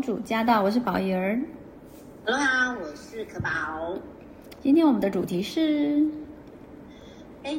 [0.00, 1.38] 主驾到，我是宝仪儿。
[2.24, 3.50] Hello，啊，我是可宝。
[4.60, 6.02] 今天我们的主题是：
[7.42, 7.54] 哎，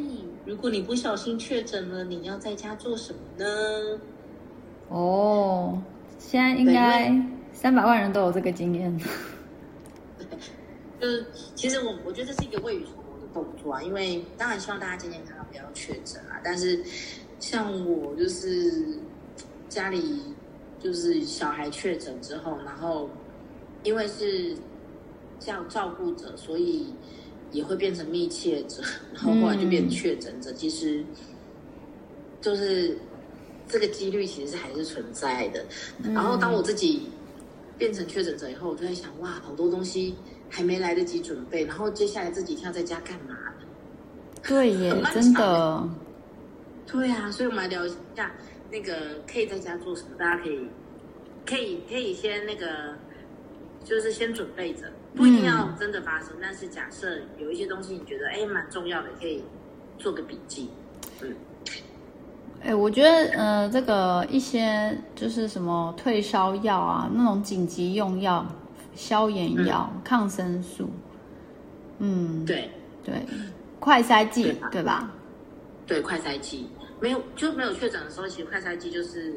[0.45, 3.45] 如果你不小心确诊了，你要在家做什么呢？
[4.89, 5.81] 哦，
[6.17, 7.13] 现在应该
[7.53, 8.99] 三百万人都有这个经验。
[10.99, 16.39] 就是，其实我我觉得这是一个未雨绸缪的动作啊，因为当然希望大家健健康康，不要确诊啊。
[16.43, 16.83] 但是
[17.39, 18.99] 像我就是
[19.69, 20.21] 家里
[20.83, 23.09] 就是小孩确诊之后，然后
[23.83, 24.55] 因为是
[25.39, 26.87] 叫照顾者，所以
[27.51, 28.81] 也会变成密切者，
[29.13, 30.51] 然后后来就变成确诊者。
[30.51, 31.03] 嗯、其实
[32.41, 32.97] 就是
[33.67, 35.65] 这个几率其实还是存在的。
[36.13, 37.03] 然后当我自己
[37.77, 40.15] 变成确诊者以后，我就在想，哇，好多东西。
[40.53, 43.65] 还没来得及准备，然后接下来这几天要在家干嘛呢？
[44.45, 45.89] 对耶，真的。
[46.85, 48.29] 对啊，所以我们来聊一下
[48.71, 50.67] 那个可以在家做什么，大家可以
[51.45, 52.95] 可以可以先那个，
[53.83, 59.43] 就是先准备着，不一定要真的发生，嗯、但是假设有一些东西你觉得哎蛮重要的，可以
[59.97, 60.69] 做个笔记。
[61.21, 61.35] 嗯，
[62.63, 68.45] 哎，我觉得呃，这个一些就是什么退烧药啊，那种紧急用药。
[68.93, 70.89] 消炎药、嗯、抗生素，
[71.99, 72.69] 嗯，对。
[73.05, 73.25] 对，
[73.79, 75.09] 快筛剂对吧，
[75.87, 76.67] 对快筛剂
[77.01, 79.33] 没有就没有确诊的时候，其实快筛剂就是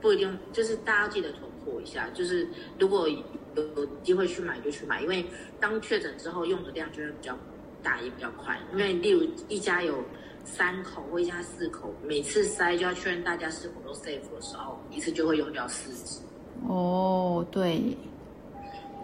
[0.00, 2.08] 不一定，就是大家要记得囤货一下。
[2.14, 3.22] 就是如果有
[3.54, 5.24] 有机会去买就去买，因为
[5.60, 7.36] 当确诊之后用的量就会比较
[7.82, 8.58] 大，也比较快。
[8.72, 10.02] 因为例如一家有
[10.44, 16.20] 三口或一家四口，每次筛就要确认大家是否都 safe 的时候，一次就会用掉四支。
[16.66, 17.96] 哦，对。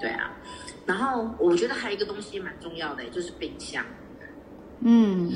[0.01, 0.37] 对啊，
[0.85, 3.85] 然后我觉得还有一个东西蛮重要的，就是冰箱。
[4.81, 5.31] 嗯，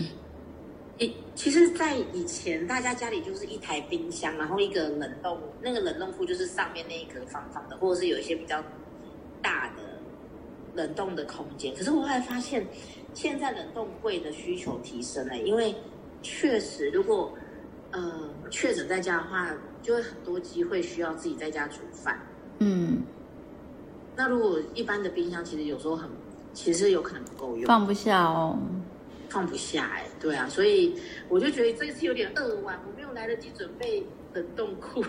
[0.99, 8.63] 一其实，在以前大家家里就是一台冰箱，然后一个冷冻，那个冷冻库就是上面那一格方方的，或者是有一些比较
[9.43, 9.83] 大的
[10.75, 11.75] 冷冻的空间。
[11.75, 12.67] 可是我后来发现，
[13.13, 15.75] 现在冷冻柜的需求提升了，因为
[16.23, 17.33] 确实，如果
[17.91, 19.51] 呃确诊在家的话，
[19.83, 22.19] 就会很多机会需要自己在家煮饭。
[22.61, 23.03] 嗯。
[24.17, 26.09] 那如果一般的冰箱，其实有时候很，
[26.55, 28.59] 其实有可能不够用，放不下哦，
[29.29, 30.95] 放不下哎，对啊，所以
[31.29, 35.05] 我就觉得这次有点扼腕，我没有来得及准备冷冻库，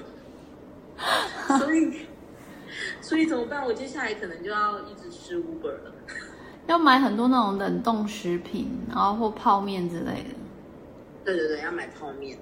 [1.59, 2.05] 所以，
[3.01, 3.65] 所以怎么办？
[3.65, 5.93] 我接下来可能就要一直吃 Uber 了，
[6.67, 10.35] 要买很多那种冷冻食品，然后或泡面之类的。
[11.25, 12.37] 对对对，要买泡面，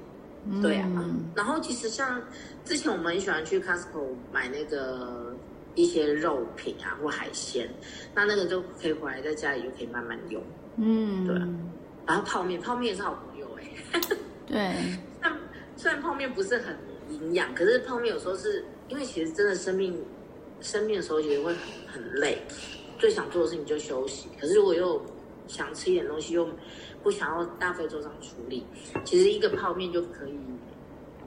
[0.62, 2.22] 对啊，嗯、然后其实像
[2.64, 5.36] 之前我们很喜欢去 Costco 买那个。
[5.78, 7.70] 一些肉品啊，或海鲜，
[8.14, 10.42] 那那个就可以回来在家里就可以慢慢用。
[10.78, 11.36] 嗯，对。
[12.06, 14.02] 然后泡面，泡面也是好朋友哎。
[14.46, 14.76] 对。
[15.22, 15.32] 但
[15.76, 16.76] 虽然泡面不是很
[17.10, 20.04] 营养，可是泡面有时候是因为其实真的生病
[20.62, 22.38] 生病的时候也会很很累，
[22.98, 24.28] 最想做的事情就休息。
[24.40, 25.04] 可是如果又
[25.48, 26.48] 想吃一点东西，又
[27.04, 28.66] 不想要大费周章处理，
[29.04, 30.40] 其实一个泡面就可以，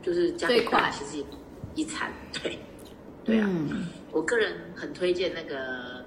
[0.03, 1.25] 就是加一块，其实
[1.75, 2.59] 一餐对。
[3.25, 5.98] 对啊，嗯、我个人很推荐那个，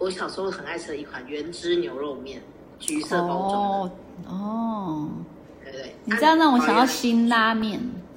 [0.00, 2.42] 我小时候很爱吃的一款原汁牛肉面，
[2.78, 3.92] 橘色包装哦。
[4.26, 5.10] 哦，
[5.62, 7.78] 对对，你这样让我想到辛拉面。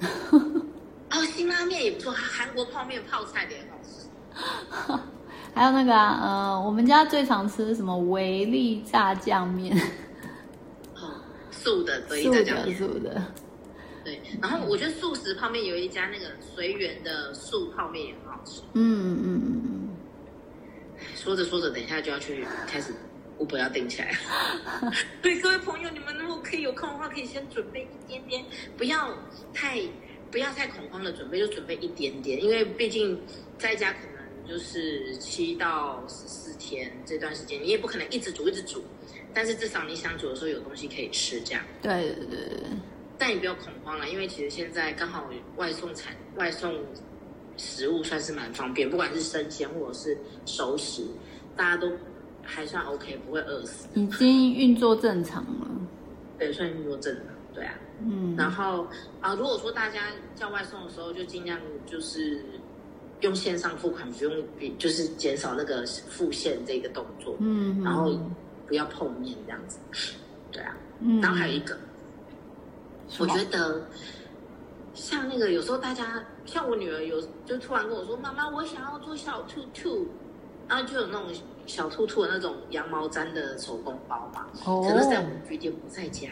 [1.12, 4.98] 哦，辛拉面也不错，韩国泡面泡菜的也好吃。
[5.54, 9.76] 还有那个啊，呃，我们家最常吃什么维力炸酱面。
[10.96, 13.22] 哦，素的维力炸酱面，素的。
[14.02, 18.62] 对，然后我觉得素食泡面有一家那个随缘的素泡面也很好吃。
[18.72, 19.83] 嗯嗯嗯嗯。
[21.24, 22.92] 说着说着，等一下就要去开始
[23.38, 24.14] ，Uber 要定起来。
[25.22, 28.44] 对，各位朋友，你们如果可以有空的话，可以先准备一点点，
[28.76, 29.16] 不要
[29.54, 29.80] 太
[30.30, 33.18] 不要太恐慌的准备，就准备一点点，因为毕竟
[33.58, 38.84] 在家可能就是七到十四天这段时间，你也不可能一直煮一直煮，
[39.32, 41.64] 但是至少你想煮的时候有东西可以吃，这样。
[41.80, 42.68] 对对对对。
[43.16, 46.74] 但也不要恐慌了，因为其实现在刚好外送产外送
[47.56, 50.16] 食物算是蛮方便，不管是生鲜或者是
[50.46, 51.02] 熟食，
[51.56, 51.90] 大家都
[52.42, 53.86] 还算 OK，不会饿死。
[53.94, 55.68] 已经运作正常了，
[56.38, 57.24] 对，算运作正常，
[57.54, 57.74] 对啊。
[58.00, 58.34] 嗯。
[58.36, 58.86] 然后
[59.20, 62.44] 啊，如果说大家叫外送的时候，就尽量就是
[63.20, 67.36] 用线上付款，不用比就是减少那个付现这个动作。
[67.38, 67.82] 嗯。
[67.82, 68.18] 然后
[68.66, 69.78] 不要碰面这样子，
[70.50, 70.76] 对啊。
[71.00, 71.20] 嗯。
[71.20, 71.76] 然后还有一个。
[73.18, 73.86] 我觉得，
[74.94, 80.06] 像那个有时候大家，像我女儿有就突然跟我说：“妈妈，我想要做小兔兔。”
[80.66, 81.26] 然后就有那种
[81.66, 84.46] 小兔兔的那种羊毛毡的手工包嘛。
[84.64, 84.82] 哦。
[84.88, 86.30] 可能在我们据点不在家，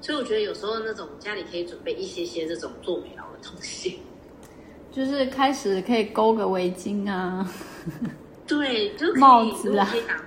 [0.00, 3.98] 所以我觉得有时候那种家里可以准备一些些这种做美劳的东西，
[4.92, 7.50] 就是开始可以勾个围巾啊，
[8.46, 10.20] 对，就帽子啊，可以打，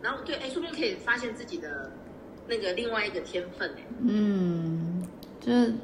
[0.00, 1.90] 然后对，哎，说不定可以发现自己的
[2.46, 3.82] 那个另外一个天分哎。
[4.06, 5.04] 嗯，
[5.40, 5.74] 就是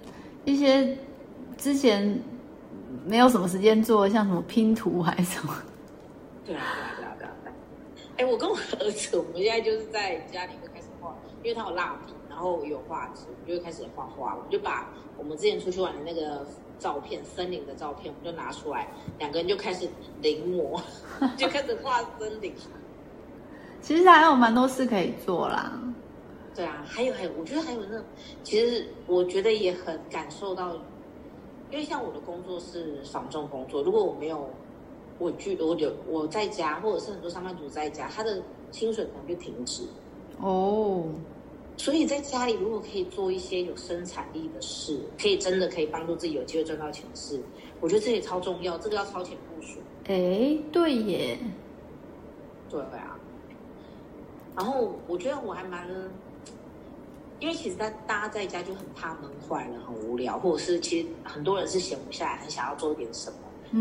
[0.47, 0.97] 一些
[1.59, 2.23] 之前
[3.05, 5.53] 没有什么时间做，像什么拼图还是什么。
[6.45, 6.63] 对啊，
[6.97, 7.55] 对啊，对啊，对啊。
[8.17, 11.13] 哎，我跟我儿子，我们现在就是在家里面开始画，
[11.43, 14.37] 因为他有蜡笔，然后有画纸，我们就开始画画。
[14.37, 14.89] 我们就把
[15.19, 16.47] 我们之前出去玩的那个
[16.79, 18.87] 照片，森林的照片，我们就拿出来，
[19.19, 19.89] 两个人就开始
[20.23, 20.81] 临摹，
[21.37, 22.55] 就开始画森林。
[23.83, 25.73] 其实还有蛮多事可以做啦。
[26.57, 28.03] 对啊，还有还有，我觉得还有那，
[28.43, 30.75] 其实我觉得也很感受到，
[31.71, 34.49] 因为像我的工作是防重工作，如果我没有。
[35.19, 38.39] 我居我留我在家，或者是很多上班族在家，他的
[38.71, 39.83] 薪水可能就停止
[40.43, 40.49] 哦。
[40.49, 41.05] Oh.
[41.79, 47.41] 所以在家里，如果可以做一些有生产力的事，可以真的可以帮助自己有机会赚到钱的事，
[47.81, 48.77] 我觉得这也超重要。
[48.77, 49.79] 这个要超前部署。
[50.05, 51.39] 哎，对耶，
[52.69, 53.19] 对啊。
[54.55, 55.89] 然后我觉得我还蛮，
[57.41, 63.39] 因为其实大大家在家就很怕闷坏了，很无聊，或者是其实很多人是闲不下来，很想要做点什么。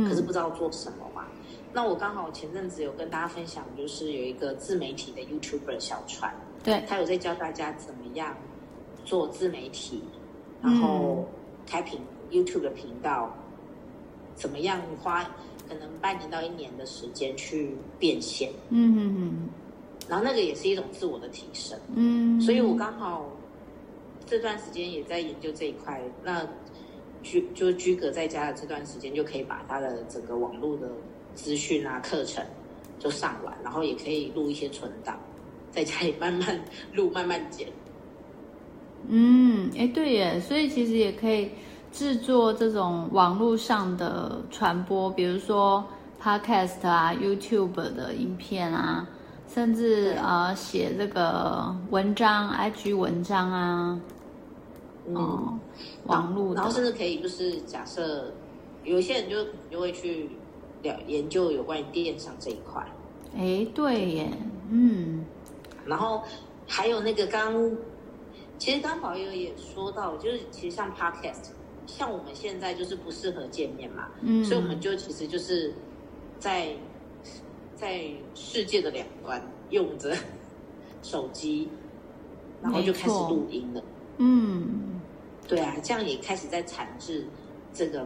[0.09, 1.25] 可是不知道做什么嘛？
[1.29, 8.35] 嗯、那我刚好前阵子有跟大家分享，就是有一个自媒体的 YouTuber 小川，对，他有在教大家怎么样
[9.05, 10.03] 做自媒体，
[10.61, 11.23] 然后
[11.67, 12.01] 开频
[12.31, 13.31] YouTube 的频道，
[14.33, 15.23] 怎么样花
[15.69, 19.49] 可能半年到一年的时间去变现，嗯嗯嗯，
[20.09, 23.29] 然后那个也是一种自我的提升，嗯，所以我刚好
[24.25, 26.45] 这段时间也在研究这一块，那。
[27.23, 30.87] 居就居隔在家的这段时间，就可以把他的整个网络的
[31.33, 32.45] 资讯啊、课程
[32.99, 35.17] 就上完，然后也可以录一些存档，
[35.71, 36.63] 在家里慢慢
[36.93, 37.67] 录、慢慢剪。
[39.07, 41.49] 嗯，哎，对耶，所以其实也可以
[41.91, 45.83] 制作这种网络上的传播，比如说
[46.21, 49.09] Podcast 啊、YouTube 的影片啊，
[49.47, 53.99] 甚至啊写这个文章、IG 文章啊。
[55.13, 55.59] 哦，
[56.05, 58.33] 网络，然后甚至可以就是假设，
[58.83, 60.29] 有一些人就就会去
[60.81, 62.83] 了研究有关于电商这一块。
[63.35, 64.31] 哎，对耶，
[64.69, 65.25] 嗯。
[65.85, 66.23] 然后
[66.67, 67.53] 还有那个刚，
[68.57, 71.49] 其实刚宝友也说到，就是其实像 Podcast，
[71.85, 75.71] 像我们现在就是不适合见面嘛，嗯，所以我们就其实就是
[76.39, 76.69] 在
[77.75, 80.15] 在世界的两端用着
[81.03, 81.69] 手机，
[82.63, 83.83] 然后就开始录音了，
[84.17, 84.81] 嗯。
[85.47, 87.23] 对啊，这样也开始在产制
[87.71, 88.03] 这个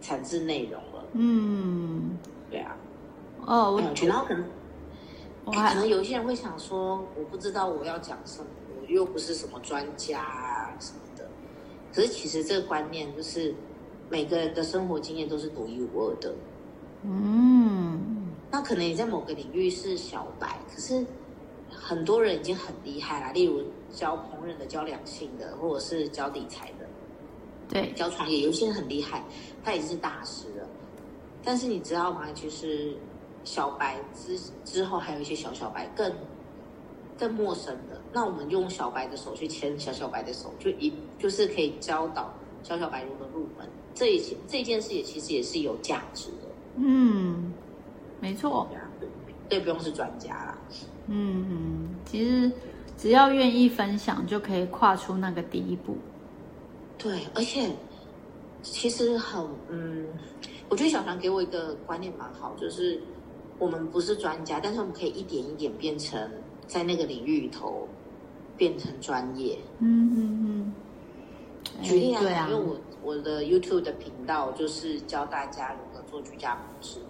[0.00, 1.04] 产制内容了。
[1.14, 2.16] 嗯，
[2.48, 2.76] 对啊。
[3.44, 4.44] 哦，我然后可能，
[5.46, 8.46] 可能有些人会想说，我不知道我要讲什么，
[8.80, 11.28] 我又不是什么专家啊什么的。
[11.92, 13.52] 可是其实这个观念就是，
[14.08, 16.32] 每个人的生活经验都是独一无二的。
[17.02, 21.04] 嗯，那可能你在某个领域是小白，可是
[21.68, 23.32] 很多人已经很厉害了。
[23.32, 23.64] 例如。
[23.92, 26.86] 教烹饪的，教两性的，或者是教理财的，
[27.68, 29.22] 对，教创业，有些人很厉害，
[29.64, 30.66] 他已经是大师了。
[31.42, 32.26] 但是你知道吗？
[32.34, 32.94] 其实
[33.44, 36.12] 小白之之后还有一些小小白更
[37.18, 38.00] 更陌生的。
[38.12, 43.68] 那我们用小白的手去牵小小白的手，就一就是可以教导小小白如何入门。
[43.94, 46.48] 这一件这件事也其实也是有价值的。
[46.76, 47.52] 嗯，
[48.20, 48.68] 没错，
[49.00, 49.08] 对，
[49.48, 50.58] 对，不用是专家啦。
[51.06, 52.50] 嗯嗯，其实。
[53.00, 55.96] 只要愿意分享，就可以跨出那个第一步。
[56.98, 57.70] 对，而且
[58.60, 60.06] 其实很，嗯，
[60.68, 63.00] 我觉得小强给我一个观念蛮好，就是
[63.58, 66.30] 我们不是专家，但是我们可以一点一点变成
[66.66, 67.88] 在那个领域里头
[68.58, 69.58] 变成专业。
[69.78, 70.72] 嗯嗯嗯。
[71.82, 77.00] 举例啊，因为我我的 YouTube 的频道就是教大家如何做居家模式。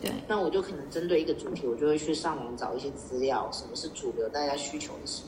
[0.00, 5.22] 对，那我就可能针对一个主题，我就会去上网找一些资料，什么是主流大家需求的事，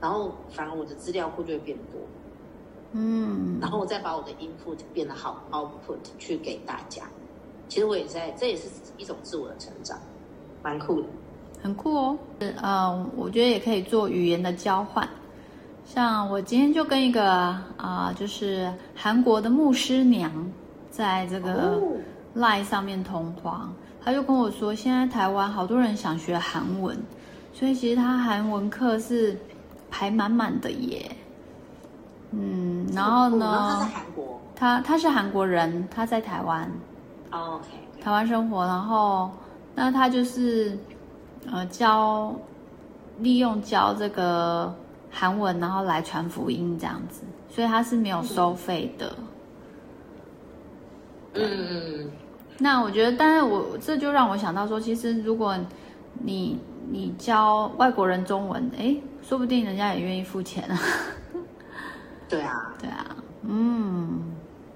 [0.00, 2.00] 然后反而我的资料库就会变多，
[2.92, 7.02] 嗯，然后我再把我的 input 变得好，output 去给大家。
[7.68, 9.98] 其实我也在，这也是一种自我的成长，
[10.62, 11.08] 蛮酷的，
[11.60, 12.16] 很酷哦。
[12.62, 15.08] 呃，我觉得也可以做语言的交换，
[15.84, 17.64] 像我今天就跟一个啊、
[18.08, 20.30] 呃，就是韩国的牧师娘，
[20.88, 21.82] 在这个
[22.36, 23.68] Line 上面通话。
[23.68, 23.74] 哦
[24.04, 26.94] 他就跟我说，现在台湾好多人想学韩文，
[27.54, 29.34] 所以其实他韩文课是
[29.90, 31.10] 排满满的耶。
[32.32, 33.46] 嗯，然后呢？
[33.46, 34.40] 他在韩国。
[34.56, 36.70] 他他是韩国人，他在台湾。
[37.30, 37.68] Oh, OK。
[38.02, 39.30] 台湾生活，然后
[39.74, 40.78] 那他就是
[41.50, 42.34] 呃教，
[43.20, 44.74] 利用教这个
[45.10, 49.16] 韩文，然后来传福音这样子，所以他是没有收费的。
[51.34, 52.10] 嗯。
[52.58, 55.58] 那我觉得，但是我这就让我想到说，其实如果
[56.22, 56.58] 你
[56.90, 60.78] 你教外国人中文，哎，说不定人家也愿意付钱啊。
[62.28, 64.32] 对啊， 对啊，嗯。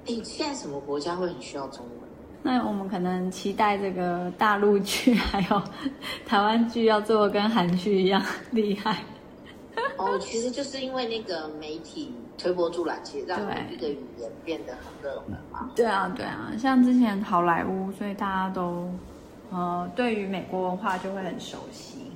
[0.06, 2.08] 哎，现在什么国家会很需要中文？
[2.42, 5.62] 那我们可能期待这个大陆剧还有
[6.24, 8.98] 台湾剧要做跟韩剧一样厉害。
[9.98, 13.38] 哦，其实就是因为那个媒体推波助澜，其实让
[13.68, 15.70] 这个语言变得很热门嘛。
[15.74, 18.88] 对啊，对啊，像之前好莱坞，所以大家都
[19.50, 22.12] 呃对于美国文化就会很熟悉。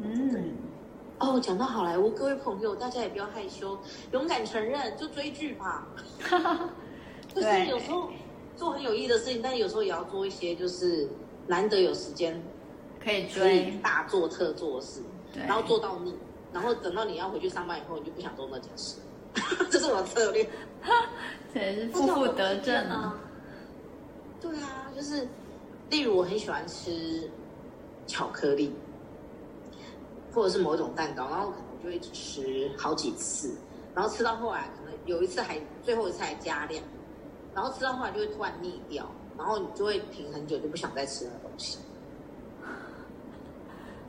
[0.00, 0.52] 嗯，嗯
[1.18, 3.76] 哦，讲到好莱坞，各位朋友，大家也不要害羞，
[4.12, 5.84] 勇敢承认，就追剧吧。
[7.34, 8.08] 就是有时候
[8.56, 11.08] 做很有意义的事情，但是有时候也要做一些就是
[11.48, 12.40] 难得有时间
[13.02, 15.02] 可以追大做特做的事。
[15.46, 16.14] 然后做到腻，
[16.52, 18.96] 然后等到你要回去上班以后，你就不想做那件事，
[19.70, 20.48] 这是我的策略。
[21.52, 23.18] 对，是负负得正啊。
[24.40, 25.26] 对啊，就是，
[25.90, 27.28] 例如我很喜欢吃
[28.06, 28.72] 巧克力，
[30.32, 33.56] 或者是某一种蛋糕，然后可能就会吃好几次，
[33.94, 36.82] 然后吃到后来，可能有一次还最后一次还加量，
[37.54, 41.78] 然后吃到后来就会突然腻掉，然后你就会停很久，就不想再吃那个东西。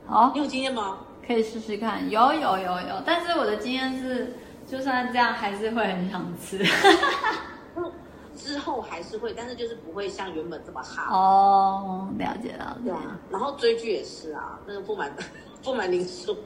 [0.06, 0.98] 好，你有经验吗？
[1.30, 4.34] 可以试试看，有有有有，但是我的经验是，
[4.66, 6.58] 就算这样还是会很想吃。
[8.34, 11.16] 之后还是会，但是就是不会像原本这么好。
[11.16, 13.16] 哦，了解了，对啊。
[13.30, 15.14] 然后追剧也是啊，那个不瞒
[15.62, 16.36] 不瞒您说，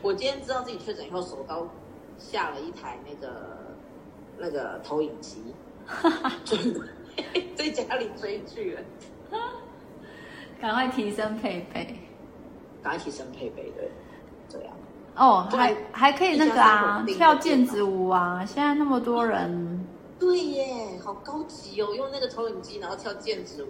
[0.00, 1.66] 我今天知道自己确诊以后，手刀
[2.16, 3.74] 下了一台那个
[4.38, 5.42] 那个投影机，
[6.44, 6.80] 真的
[7.56, 9.40] 在家里追剧了，
[10.60, 11.98] 赶快提升配备，
[12.80, 13.90] 赶快提升配备，对。
[14.50, 14.72] 这样
[15.16, 18.44] 哦，还还可以那个啊，跳毽子舞啊！
[18.46, 19.86] 现在那么多人，
[20.18, 23.68] 对耶，好高级哦，用那个投影机然后跳毽子舞。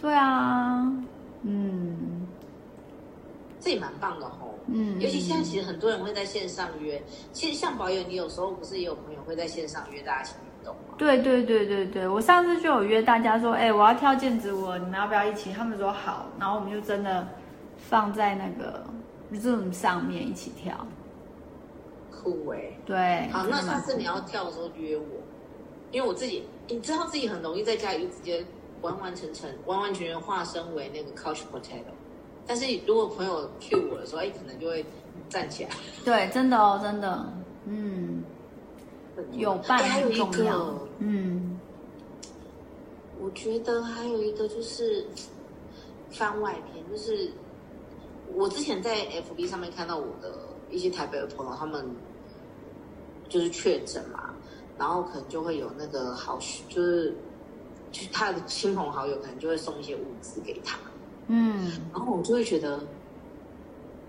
[0.00, 0.80] 对啊，
[1.42, 2.26] 嗯，
[3.58, 4.54] 这也蛮棒的哦。
[4.66, 10.94] 嗯，尤其现在其实很多人会在线上约，其实像保友，你有时候不是也有朋友会在线上约大家一起运动吗？
[10.98, 15.52] 对对对对对，我上次就有约大家说，哎，我要跳毽子舞，你们要不要一起？
[15.52, 17.26] 他们说好，然后我们就真的
[17.76, 18.84] 放在那个。
[19.34, 20.86] Zoom 上面一起跳，
[22.10, 22.78] 酷哎、欸！
[22.84, 25.04] 对，好，那下次你要跳的时候约我，
[25.90, 28.44] 因为我自己，你知道自己很容易在家里就直接
[28.80, 31.92] 完完成成、完完全全化身为那个 couch potato，
[32.46, 34.84] 但是如果朋友 cue 我的时候，哎，可能就会
[35.28, 35.70] 站起来。
[36.04, 37.32] 对，真的哦，真的，
[37.66, 38.22] 嗯，
[39.32, 40.78] 有伴很重要。
[40.98, 41.58] 嗯，
[43.20, 45.06] 我觉得还有一个就是
[46.10, 47.30] 番外篇，就是。
[48.34, 50.32] 我之前在 FB 上面看到我的
[50.70, 51.84] 一些台北的朋友，他们
[53.28, 54.34] 就是确诊嘛，
[54.78, 57.14] 然后可能就会有那个好，就是
[57.90, 60.78] 就他的亲朋好友可能就会送一些物资给他，
[61.28, 62.80] 嗯，然后我就会觉得，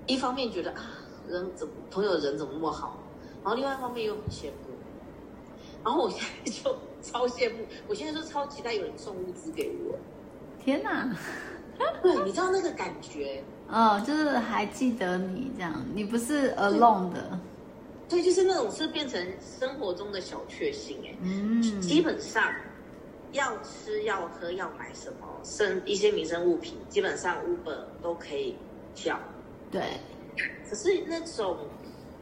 [0.08, 0.92] 一方面觉得啊，
[1.28, 2.98] 人怎么朋友人怎么那么好，
[3.44, 4.74] 然后另外一方面又很羡慕，
[5.84, 9.98] 然后我现在就超羡慕，我现在就超期待有人送物资给我，
[10.64, 11.14] 天哪！
[12.02, 13.44] 对，你知道那个感觉。
[13.70, 17.40] 哦，就是还记得你这样，你不是 alone 的，
[18.08, 22.54] 对，对，就是那种是变成生活中的小确幸哎，嗯，基本上
[23.32, 28.56] 要吃要喝要买什么生一些民生物品，基本上 Uber 都可以
[28.94, 29.18] 叫，
[29.72, 29.82] 对，
[30.70, 31.58] 可是那种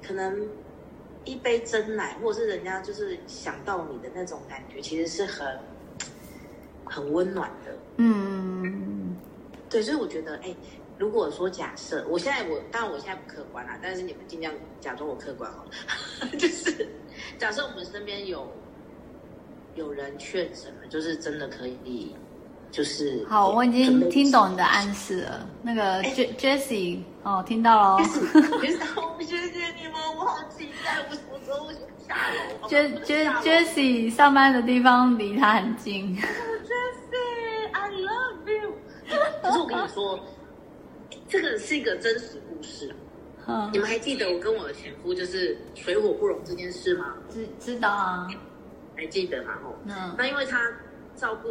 [0.02, 0.48] 可能
[1.26, 5.60] 一杯真奶，或者是人家就是想到你的那种感觉，其实是很
[6.86, 9.18] 很温暖的，嗯，
[9.72, 10.56] 对，所以我觉得哎。
[11.00, 15.72] 如果说假设，我现在我当然我现在不客观啦，但是你们尽量假装我客观好了。
[16.38, 16.88] 就是
[17.40, 18.48] 假设我们身边有
[19.74, 22.16] 有人确诊了，就是真的可以，
[22.70, 25.50] 就是好，我已经听懂你的暗示了。
[25.64, 28.04] 那个 Jessie 哦，听到了。
[28.62, 31.68] Jessie，谢谢你们，我好期待，我什么时候
[32.08, 32.16] 下
[32.62, 36.16] 楼？Jessie Jessie 上班的地方离他很近。
[36.62, 38.74] Jessie，I love you。
[39.44, 40.20] 可是我跟你说。
[41.28, 42.94] 这个是一个真实故事，
[43.46, 47.18] 嗯，你们还记得我跟我的前夫就是水火不容这件事吗？
[47.30, 48.28] 知知道啊，
[48.96, 49.60] 还记得吗？
[49.62, 50.72] 哦，嗯，那因为他
[51.16, 51.50] 照顾，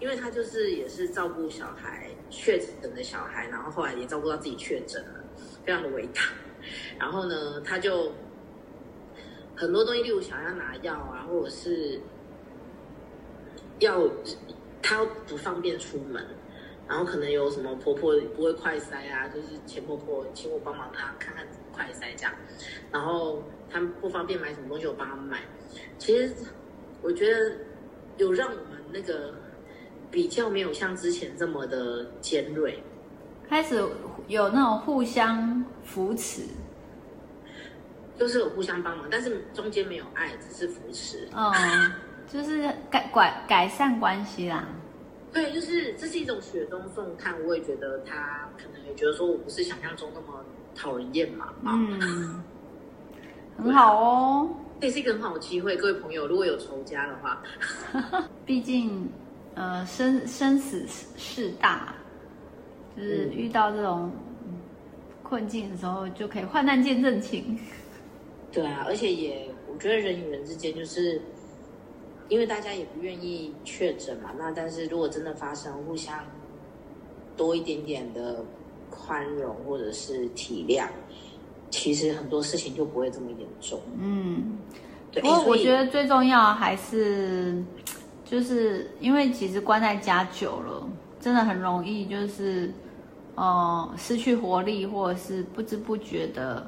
[0.00, 5.24] 因为他就是也是照顾小孩确诊的小孩，然后后来也照顾到自己确诊了，
[5.64, 6.22] 非常的伟大。
[6.98, 8.10] 然后呢，他就
[9.54, 12.00] 很多东西，例如想要拿药啊，或者是
[13.78, 14.08] 要
[14.82, 16.26] 他不方便出门。
[16.88, 22.32] 然后可能有什么婆婆不会快塞啊，就是前婆婆请我帮忙她，看看怎么快塞这样。
[22.90, 25.42] 然后他们不方便买什么东西，我帮他们买。
[25.98, 26.34] 其实
[27.02, 27.52] 我觉得
[28.16, 29.34] 有让我们那个
[30.10, 32.82] 比较没有像之前这么的尖锐，
[33.48, 33.76] 开始
[34.26, 36.42] 有那种互相扶持，
[38.18, 41.28] 就是有互相帮忙，但是中间没有爱，只是扶持。
[41.36, 41.92] 嗯，
[42.32, 44.66] 就是改改改善关系啦。
[45.32, 47.34] 对，就是这是一种雪中送炭。
[47.44, 50.44] 我也觉得他可能也觉得说我不是想象中那么
[50.74, 51.52] 讨人厌嘛。
[51.64, 52.42] 嗯，
[53.56, 54.50] 很好哦。
[54.80, 57.42] 这是一个很好的机会，各位朋友，如果有仇家的话，
[58.46, 59.08] 毕竟，
[59.54, 61.92] 呃，生生死事大，
[62.96, 64.08] 就是遇到这种
[65.24, 67.58] 困境的时候，就可以患难见真情。
[68.52, 71.20] 对啊，而且也，我觉得人与人之间，就是
[72.28, 76.18] 因为大家也不愿意确诊嘛，那但是如果真的发生，互相
[77.36, 78.44] 多一点点的
[78.90, 80.86] 宽容或者是体谅。
[81.70, 83.78] 其实很多事情就不会这么严重。
[83.98, 84.56] 嗯，
[85.12, 85.20] 对。
[85.20, 87.62] 不过我觉得最重要还是，
[88.24, 90.88] 就是因为其实关在家久了，
[91.20, 92.72] 真的很容易就是，
[93.34, 96.66] 呃，失去活力，或者是不知不觉的，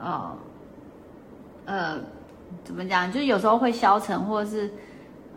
[0.00, 0.38] 呃，
[1.64, 2.00] 呃，
[2.62, 3.10] 怎么讲？
[3.10, 4.70] 就是有时候会消沉，或者是，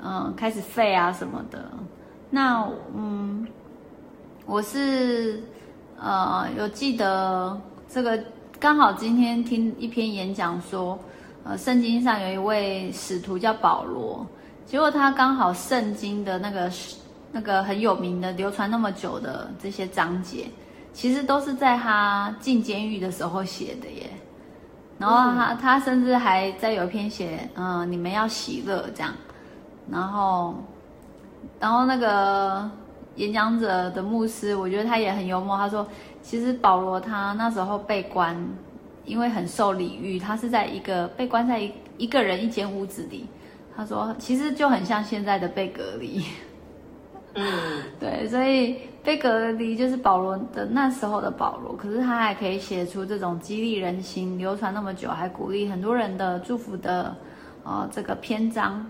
[0.02, 1.72] 嗯、呃，开始废啊什么的。
[2.30, 3.48] 那，嗯，
[4.46, 5.42] 我是，
[6.00, 8.20] 呃，有记得这个。
[8.60, 10.96] 刚好今天听一篇演讲说，
[11.44, 14.24] 呃，圣经上有一位使徒叫保罗，
[14.68, 16.72] 结果他刚好圣经的那个
[17.32, 20.46] 那个很有名的、流传那么久的这些章节，
[20.94, 24.08] 其实都是在他进监狱的时候写的耶。
[25.00, 29.12] 然后他他甚至还在有一篇写，嗯、呃，你们要喜乐这样。
[29.90, 30.56] 然后，
[31.60, 32.70] 然后那个
[33.16, 35.88] 演讲者的牧师，我觉得他也很幽默，他说。
[36.24, 38.38] 其实保罗他那时候被关，
[39.06, 43.26] 因为很受礼遇，他是在一个被关在一一个人一间屋子里。
[43.76, 46.24] 他说，其实就很像现在的被隔离。
[47.34, 57.16] 嗯， 对，所以被隔离就是保罗的那时候的保罗，可是他还可以写出这种激励人心、流传那么久，还鼓励很多人的祝福的，
[57.64, 58.86] 呃，这个篇章。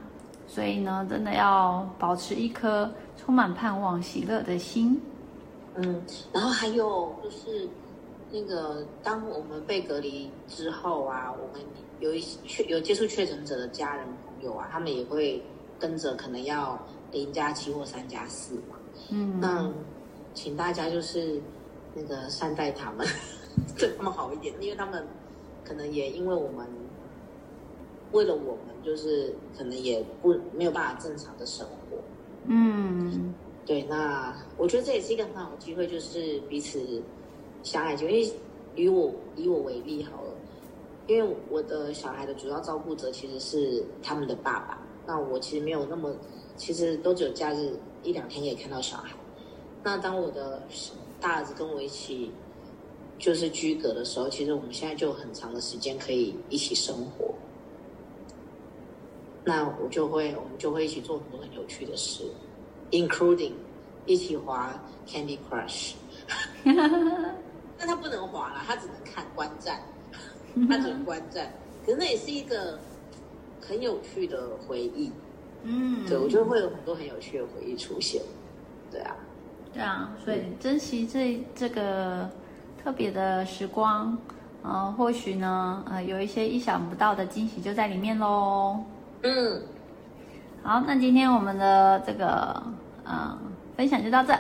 [0.53, 5.01] 所以呢，真的要保持一颗充满盼望、喜乐的心。
[5.75, 7.69] 嗯，然后还有就是，
[8.29, 11.65] 那个当我们被隔离之后啊，我们
[12.01, 15.41] 有一确有接触确诊者的家人朋友啊，他们也会
[15.79, 16.77] 跟着可能要
[17.13, 18.75] 零加七或三加四嘛。
[19.09, 19.71] 嗯，那
[20.33, 21.41] 请大家就是
[21.95, 23.07] 那个善待他们，
[23.79, 25.07] 对他们好一点，因为他们
[25.63, 26.67] 可能也因为我们
[28.11, 31.97] 为了我们，就是可能也不没有办法正常的生活。
[32.45, 33.33] 嗯。
[33.63, 37.01] 对，那我觉得这也是一个很好的机会，就是彼此
[37.61, 37.95] 相爱。
[37.95, 38.33] 就因为
[38.75, 40.33] 以我以我为例好了，
[41.07, 44.81] 因为我的小孩的主要照顾者其实是他们的爸爸。
[45.05, 46.11] 那我其实没有那么，
[46.57, 47.71] 其实都只有假日
[48.01, 49.15] 一两天可以看到小孩。
[49.83, 50.61] 那当我的
[51.19, 52.31] 大儿子跟我一起
[53.19, 57.30] 就是居隔的时候，其实我们现在就有很长的时间可以一起生活。
[59.43, 62.23] 那我就会，我们就会一起做很多很有趣的事。
[62.91, 63.53] Including
[64.05, 64.73] 一起滑
[65.07, 65.93] Candy Crush，
[67.77, 69.79] 但他不能滑了，他只能看观战，
[70.67, 71.53] 他只能观战。
[71.85, 72.77] 可是那也是一个
[73.61, 75.09] 很有趣的回忆，
[75.63, 78.21] 嗯，对，我觉得会有很多很有趣的回忆出现。
[78.91, 79.15] 对啊，
[79.73, 82.29] 对啊，所以珍惜这这个
[82.83, 84.17] 特别的时光，
[84.63, 88.83] 呃，或许呢，呃，有一些意想不到的惊喜就在里面喽。
[89.23, 89.61] 嗯。
[90.63, 92.61] 好那今天我们的这个
[93.05, 93.37] 嗯
[93.75, 94.37] 分享就到这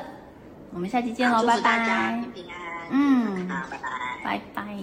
[0.73, 2.23] 我们下期见喽拜拜。
[2.91, 3.49] 嗯。
[3.49, 3.89] 好拜拜。
[4.23, 4.77] 拜拜。